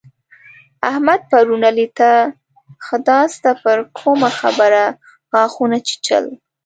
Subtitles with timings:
[0.89, 2.11] احمد پرون علي ته
[2.85, 4.83] خداسته پر کومه خبره
[5.31, 6.25] غاښونه چيچل.